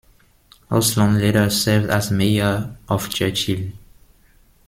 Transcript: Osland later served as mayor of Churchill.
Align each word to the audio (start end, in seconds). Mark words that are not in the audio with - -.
Osland 0.71 1.21
later 1.21 1.47
served 1.51 1.91
as 1.91 2.09
mayor 2.09 2.75
of 2.89 3.07
Churchill. 3.11 3.71